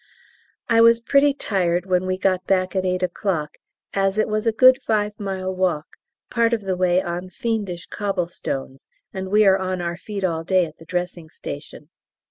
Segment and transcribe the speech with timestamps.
[0.67, 3.59] I was pretty tired when we got back at 8 o'clock,
[3.93, 5.85] as it was a good five mile walk,
[6.31, 10.43] part of the way on fiendish cobble stones, and we are on our feet all
[10.43, 11.89] day at the Dressing Station.